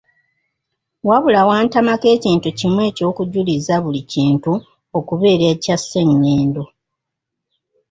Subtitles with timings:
[1.07, 4.53] Wabula wantamako ekintu kimu eky’okujuliza buli kintu
[4.97, 6.63] okubeera ekya Ssenyondo.